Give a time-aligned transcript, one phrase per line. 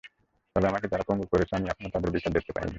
[0.55, 2.69] তবে আমাকে যারা পঙ্গু করেছে, আমি এখনো তাদের বিচার দেখতে পাইনি।